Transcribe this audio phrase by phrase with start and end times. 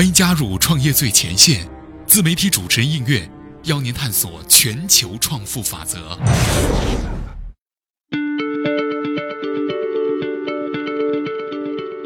[0.00, 1.68] 欢迎加入创业最前线，
[2.06, 3.30] 自媒体主持人应月
[3.64, 6.18] 邀您探索全球创富法则。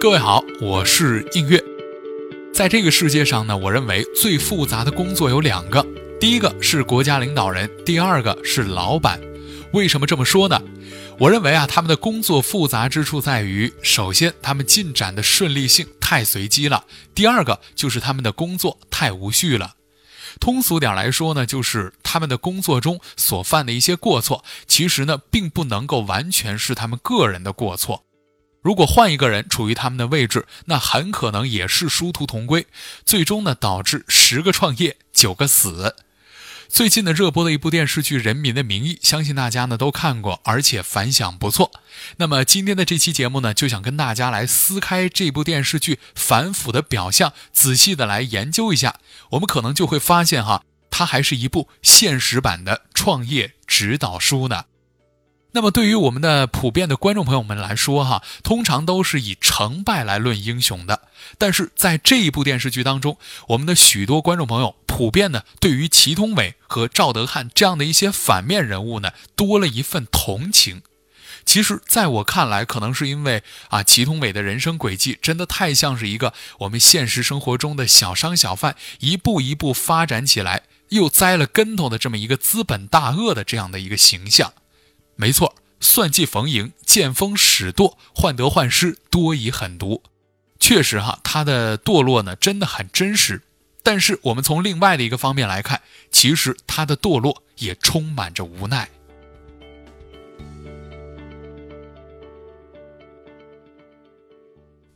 [0.00, 1.62] 各位好，我是应月。
[2.54, 5.86] 在这个世界上呢，我认为最复杂的工作有两个，
[6.18, 9.20] 第一个是国家领导人，第二个是老板。
[9.74, 10.58] 为什么这么说呢？
[11.18, 19.76] 我认为啊，他们的工作复杂之处在于，首先他们进展的顺利性太随机了；第二个就是他们的工作太无序了。
[20.38, 28.04] 通俗点来说呢，就是他们的工作中所犯的一些过错，其实呢，并不能够完全是他们个人的过错。
[28.60, 32.66] 如果换一个人处于他们的位置，那很可能也是殊途同归，
[33.06, 35.96] 最终呢，导致十个创业九个死。
[36.72, 41.70] 最近呢热播的一部电视剧《人民的名义》，相信大家呢都看过，而且反响不错。
[42.16, 48.98] 那么今天的这期节目呢，就想跟大家来撕开这部电视剧反腐的表象，仔细的来研究一下。
[49.32, 54.64] 我们可能就会发现哈，它还是一部现实版的创业指导书呢。
[55.54, 61.02] 那么对于我们的普遍的观众朋友们来说，哈，通常都是以成败来论英雄的。
[61.36, 70.80] 但是在这一部电视剧当中，我们的许多观众朋友普遍呢，对于祁同伟和赵德汉这样的一些反面人物呢，多了一份同情。
[71.44, 84.54] 其实，在我看来，可能是因为啊，祁同伟的人生轨迹真的太像是一个我们现实生活中的小商小贩，一步一步发展起来，又栽了跟头的这么一个资本大鳄的这样的一个形象。
[85.22, 90.02] 没错，算计逢迎，见风使舵，患得患失，多疑狠毒，
[90.58, 93.40] 确实哈，他的堕落呢真的很真实。
[93.84, 98.90] 但是我们从另外的一个方面来看，其实他的堕落也充满着无奈。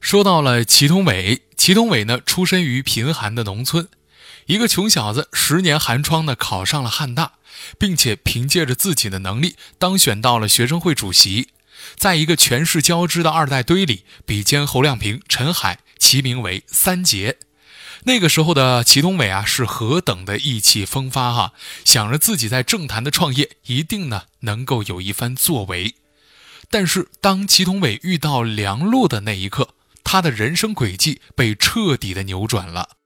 [0.00, 3.86] 说到了祁同伟，祁同伟呢出身于贫寒的农村，
[4.46, 7.32] 一个穷小子，十年寒窗呢考上了汉大。
[7.76, 11.48] 并且凭借着自己的能力当选到了学生会主席，
[11.96, 17.38] 在一个权势交织的二代堆里，比肩侯亮平、陈海，齐名为三杰。
[18.04, 21.52] 那个时候的祁同伟啊，是何等的意气风发哈！
[21.84, 25.96] 想着自己在政坛的创业，一定呢能够有一番作为。
[26.70, 29.70] 但是当祁同伟遇到梁璐的那一刻，
[30.04, 32.97] 他的人生轨迹被彻底的扭转了。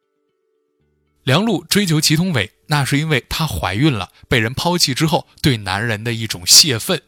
[1.25, 7.01] 梁璐追求祁同伟，那是因为她怀孕了，被人抛弃之后对男人的一种泄愤，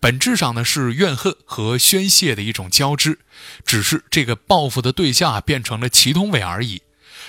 [0.00, 3.18] 本质上呢是怨恨和宣泄的一种交织，
[3.66, 6.82] 只是这个报复的对象啊变成了祁同伟而已。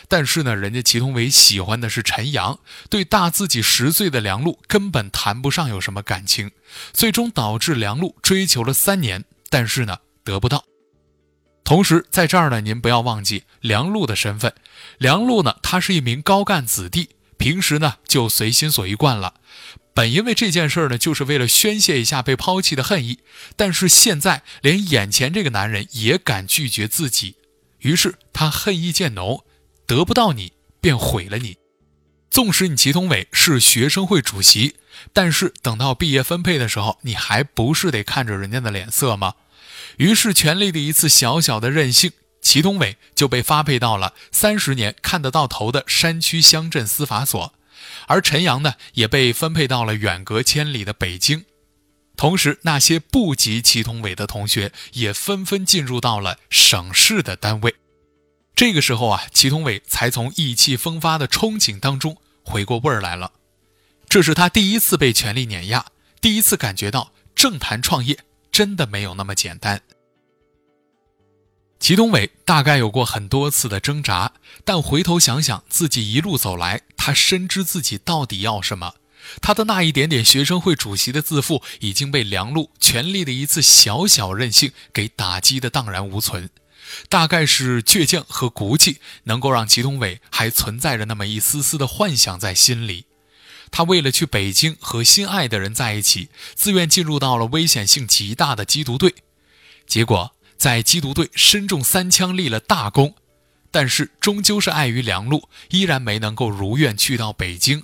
[0.08, 2.60] 但是呢，人家祁同伟喜欢的是陈阳，
[2.90, 6.52] 对大自己十岁的梁璐根本谈不上有什么感情，
[6.94, 10.71] 最终导致梁璐追求了三年，但是呢得不到。
[11.72, 14.54] 同时，在这儿呢，您不要忘记梁璐的身份。
[14.98, 19.36] 梁璐呢，他是一名高干子弟，平时呢就随心所欲惯了。
[19.94, 23.20] 本因为这件事呢，就是为了宣泄一下被抛弃的恨意。
[23.56, 27.38] 但是现在，连眼前这个男人也敢拒绝自己，
[27.80, 29.46] 于是他恨意渐浓，
[29.88, 30.52] 得不到你
[30.82, 31.56] 便毁了你。
[32.30, 34.76] 纵使你祁同伟是学生会主席，
[35.14, 39.36] 但是等到毕业分配的时候，你还不是得看着人家的脸色吗？
[40.02, 47.54] 于是，权力的一次小小的任性，祁同伟就被发配到了三十年看得到头的山区乡镇司法所，
[48.08, 51.46] 而陈阳呢，也被分配到了远隔千里的北京。
[52.18, 57.76] 同时，那些不及祁同伟的同学也纷纷进入到了省市的单位。
[58.56, 63.34] 这个时候啊，祁同伟才从意气风发的憧憬当中回过味儿来了。
[64.10, 65.86] 这是他第一次被权力碾压，
[66.20, 68.18] 第一次感觉到政坛创业。
[68.52, 69.82] 真的没有那么简单。
[71.80, 78.94] 祁同伟大概有过很多次的挣扎，但回头想想自己一路走来，他深知自己到底要什么。
[79.42, 86.50] 他的那一点点学生会主席的自负，已经被梁璐权力的一次小小任性给打击的荡然无存。
[87.08, 93.06] 大概是倔强和骨气，能够让祁同伟还存在着那么一丝丝的幻想在心里。
[93.72, 99.16] 他为了去北京和心爱的人在一起，自愿进入到了危险性极大的缉毒队，
[99.88, 103.16] 结果在缉毒队身中三枪立了大功，
[103.72, 107.84] 但是终究是碍于梁路，依然没能够如愿去到北京。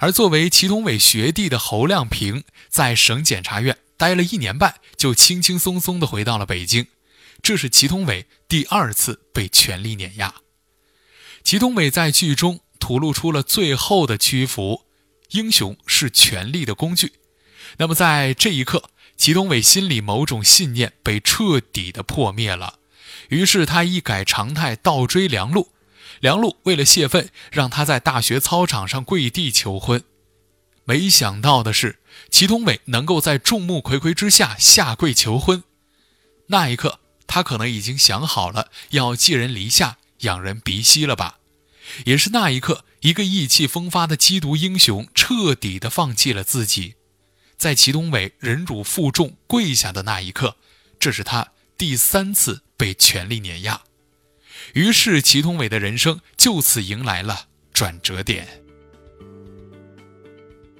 [0.00, 6.88] 而作为祁同伟学弟的侯亮平，在省检察院待了一年半，就轻轻松松的回到了北京。
[7.40, 10.34] 这是祁同伟第二次被权力碾压。
[11.44, 14.86] 祁同伟在剧中吐露出了最后的屈服。
[15.30, 17.12] 英雄是权力的工具，
[17.78, 22.78] 那么在这一刻，祁同伟心里某种信念被彻底的破灭了，
[23.28, 25.70] 于是他一改常态，倒追梁璐。
[26.20, 30.02] 梁璐为了泄愤，让他在大学操场上跪地求婚。
[30.84, 32.00] 没想到的是，
[32.30, 35.62] 祁同伟能够在众目睽睽之下下跪求婚。
[36.48, 41.38] 那一刻，他可能已经想好了要寄人篱下、养人鼻息了吧。
[42.04, 46.94] 也是那一刻，一个意气风发的缉毒英雄彻底的放弃了自己。
[47.56, 50.56] 在祁同伟忍辱负重跪下的那一刻，
[50.98, 53.82] 这是他第三次被权力碾压。
[54.74, 58.62] 于是，祁同伟的人生就此迎来了转折点。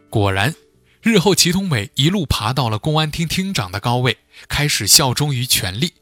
[0.08, 0.54] 果然，
[1.02, 4.18] 日后祁同伟一路爬到了公安厅厅长的高位，
[4.48, 5.94] 开始效忠于权力。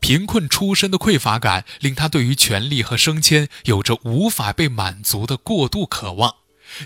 [0.00, 6.36] 贫困出身的匮乏感令他对于权力和升迁有着无法被满足的过度渴望，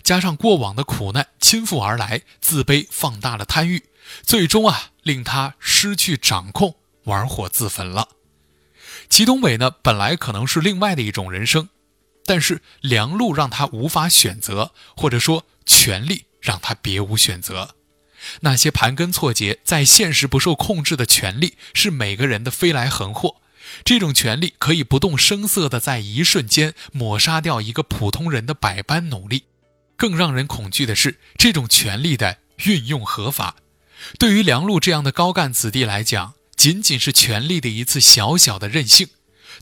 [0.03, 3.85] 加上过往的苦难倾覆而来，自卑放大了贪欲，
[4.23, 8.09] 最终啊令他失去掌控，玩火自焚了。
[9.09, 11.69] 祁同伟呢，本来可能是另外的一种人生，
[12.25, 17.75] 但是梁路让他无法选择，或者说权力让他别无选择。
[18.41, 23.37] 那些盘根错节、在现实不受控制的权利，是每个人的飞来横祸。
[23.85, 29.45] 这种权利可以不动声色地在一瞬间抹杀掉一个普通人的百般努力。
[29.97, 33.57] 更让人恐惧的是，这种权利的运用合法。
[34.19, 39.09] 对于梁璐这样的高干子弟来讲，仅仅是权力的一次小小的任性。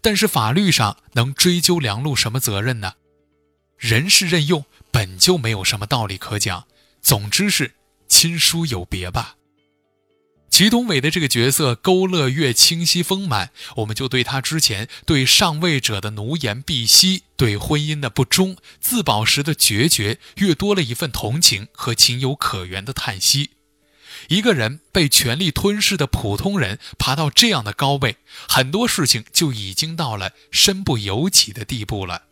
[0.03, 2.95] 但是法律上能追究梁璐什么责任呢？
[3.77, 6.65] 人事任用本就没有什么道理可讲。
[7.03, 7.73] 总之是。
[8.11, 9.37] 亲疏有别吧。
[10.51, 23.51] 祁同伟的这个角色勾勒越清晰丰满，我们就对他之前对上位者的奴颜婢膝、对婚姻的不忠、自保时的决绝，越多了一份同情和情有可原的叹息。
[24.29, 28.17] 一个人被权力吞噬的普通人，爬到这样的高位，
[28.49, 32.25] 很多事情就已经到了身不由己的地步了。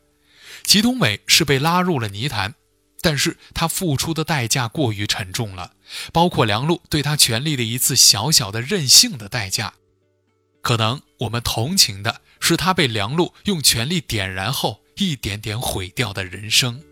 [0.65, 2.57] 祁同伟是被拉入了泥潭。
[3.01, 5.73] 但是他付出的代价过于沉重了，
[6.13, 9.75] 包括梁璐对他权力的一次小小的任性的代价。
[10.61, 16.83] 可能我们同情的是他被梁璐用权力点燃后一点点毁掉的人生。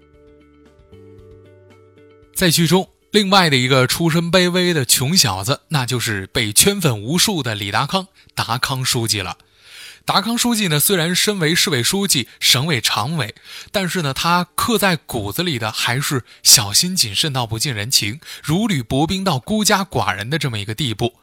[2.34, 9.36] 在剧中，另外的一个出身卑微的穷小子，那就是被圈粉无数的李达康，达康书记了。
[10.06, 13.34] 达康书记呢，虽然身为市委书记、省委常委，
[13.72, 21.14] 但是呢，他刻在骨子里的还是小心谨慎到不近人情、如履薄冰到孤家寡人的这么一个地步。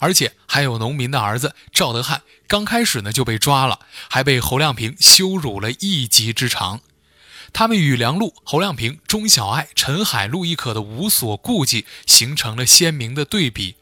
[0.00, 3.78] 而且还有农民的儿子赵德汉，刚开始呢就被抓了，
[4.10, 6.80] 还被侯亮平羞辱了一级之长。
[7.52, 13.76] 他们与梁璐、侯亮平、钟小爱、陈海、陆亦可的无所顾忌形成了鲜明的对比。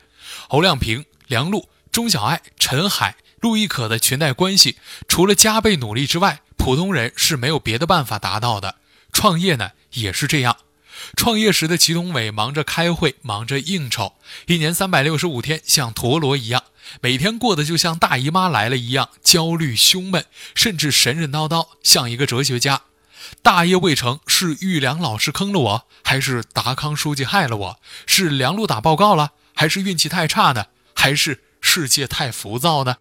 [0.46, 3.16] 侯亮平、梁璐、钟小爱、陈海。
[3.42, 4.76] 陆亦可的裙带关系，
[5.08, 8.76] 除了加倍努力之外，普通人是没有别的办法达到的。
[9.12, 10.56] 创业呢，也是这样。
[11.16, 14.14] 创业时的祁同伟忙着开会，忙着应酬，
[14.46, 16.62] 一年三百六十五天像陀螺一样，
[17.00, 20.24] 每天过得就像大姨妈来了一样焦虑、胸闷，
[20.54, 22.82] 甚至神神叨叨，像一个哲学家。
[23.42, 27.80] 大业未成，是玉良老师坑了我，还是达康书记害了我？
[28.06, 30.66] 是梁璐打报告了，还是运气太差呢？
[30.94, 32.98] 还是世界太浮躁呢？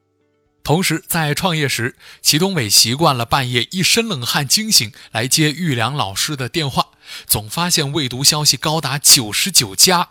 [0.63, 6.89] 同时，在创业时，祁东伟习惯了半夜一身冷汗惊醒来接玉良老师的电话，
[7.25, 10.09] 总发现未读消息高达九十九加，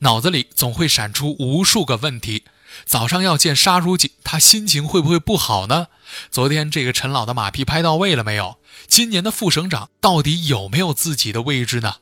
[0.00, 2.44] 脑子里总会闪出无数个问题：
[2.86, 5.88] 早上要见沙书记，他心情会不会不好呢？
[6.30, 8.58] 昨天这个陈老的马屁拍到位了没有？
[8.86, 11.96] 今年的副省长到底有没有自己的位置呢？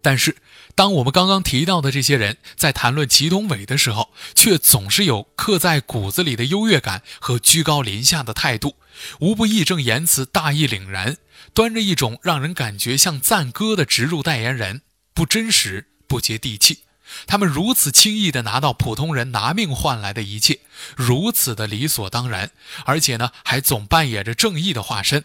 [0.00, 0.36] 但是，
[0.74, 8.76] 当我们刚刚提到的这些人在谈论祁同伟的时候，却总是有刻在骨子里的优越感和居高临下的态度，
[9.20, 11.18] 无不义正言辞、大义凛然，
[11.52, 14.80] 端着一种让人感觉像赞歌的植入代言人，
[15.12, 16.80] 不真实、不接地气。
[17.26, 20.60] 他们如此轻易地拿到普通人拿命换来的一切，
[20.96, 22.50] 如此的理所当然，
[22.86, 25.24] 而且呢，还总扮演着正义的化身。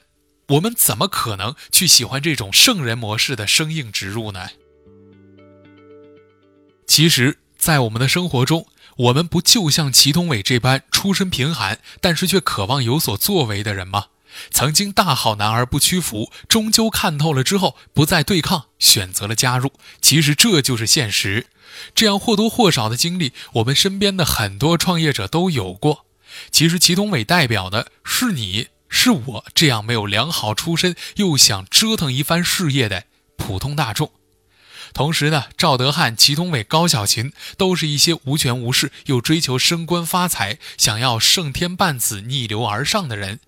[0.50, 4.50] 我们怎么可能去喜欢这种圣人模式的生硬植入呢？
[6.88, 8.66] 其实，在我们的生活中，
[8.96, 14.06] 我们不就像祁同伟这般出身贫寒，但是却渴望有所作为的人吗？
[14.52, 19.74] 曾经大好男儿不屈服，终究看透了之后，不再对抗，选择了加入。
[20.02, 21.48] 其实这就是现实。
[21.94, 26.06] 这样或多或少的经历，我们身边的很多创业者都有过。
[26.52, 33.04] 其实祁同伟代表的是你是我这样没有良好出身，又想折腾一番事业的
[33.38, 34.12] 普通大众。
[34.94, 43.40] 同时呢，赵德汉、祁同伟、高小琴都是一些无权无势又追求升官发财、想要胜天半子逆流而上的人。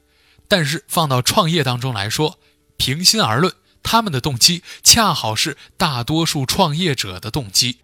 [0.48, 2.40] 但是放到创业当中来说，
[2.78, 3.54] 平心而论，
[3.84, 7.78] 他们的动机恰好是大多数创业者的动机。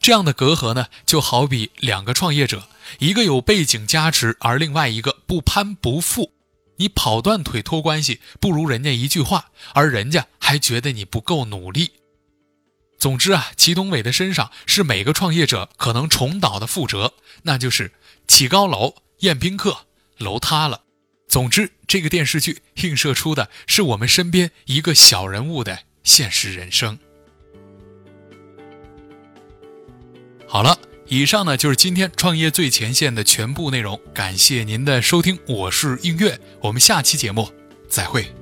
[0.00, 2.68] 这样的隔阂呢，就好比两个创业者，
[2.98, 6.32] 一个有背景加持，而另外一个不攀不附。
[6.78, 11.92] 你跑断腿托关系，不如人家一句话，而人家还觉得你不够努力。
[13.02, 17.90] 总之啊，祁同伟的身上是每个创业者可能重蹈的覆辙，那就是
[18.28, 19.86] 起高楼宴宾客，
[20.18, 20.82] 楼塌了。
[21.26, 26.96] 总之，这个电视剧映射出的是我们身边一个小人物的现实人生。
[30.46, 30.78] 好了，
[31.08, 34.00] 以上呢就是今天创业最前线的全部内容。
[34.14, 37.52] 感谢您的收听，我是映月，我们下期节目
[37.88, 38.32] 再会。